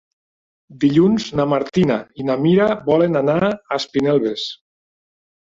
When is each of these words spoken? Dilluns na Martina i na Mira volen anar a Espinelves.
Dilluns 0.83 1.27
na 1.39 1.45
Martina 1.51 1.99
i 2.23 2.27
na 2.29 2.37
Mira 2.45 2.71
volen 2.89 3.21
anar 3.23 3.39
a 3.49 3.53
Espinelves. 3.79 4.51